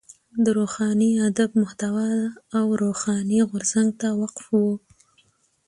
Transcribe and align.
د 0.43 0.45
روښاني 0.57 1.11
ادب 1.27 1.49
محتوا 1.61 2.11
و 2.67 2.71
روښاني 2.83 3.39
غورځنګ 3.49 3.89
ته 4.01 4.07
وقف 4.21 4.45
وه. 4.61 4.75